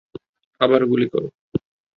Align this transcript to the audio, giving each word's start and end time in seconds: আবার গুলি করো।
আবার 0.61 0.81
গুলি 0.85 1.07
করো। 1.09 1.27